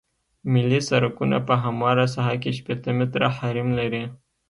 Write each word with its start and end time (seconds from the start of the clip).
ملي 0.51 0.79
سرکونه 0.89 1.37
په 1.47 1.53
همواره 1.63 2.05
ساحه 2.13 2.35
کې 2.41 2.51
شپیته 2.57 2.89
متره 2.97 3.27
حریم 3.37 3.69
لري 3.79 4.03